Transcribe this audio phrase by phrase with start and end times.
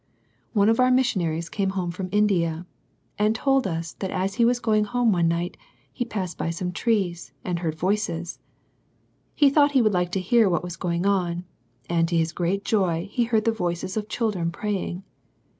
[0.53, 2.65] One of our missionaries came home from India,
[3.19, 5.57] and told us that as he was going home one night,
[5.93, 8.39] he passed by some trees, and heard voices.
[9.35, 11.45] He thought he would like to hear what was going on,
[11.87, 15.03] and to his great joy he heard the voices of children praying.